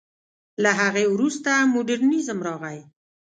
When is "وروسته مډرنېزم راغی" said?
1.13-2.79